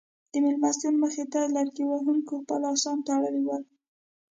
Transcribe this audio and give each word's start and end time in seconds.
د 0.31 0.33
مېلمستون 0.43 0.93
مخې 1.03 1.23
ته 1.33 1.41
لرګي 1.55 1.83
وهونکو 1.87 2.33
خپل 2.43 2.61
اسان 2.73 2.97
تړلي 3.07 3.41
ول. 3.45 3.63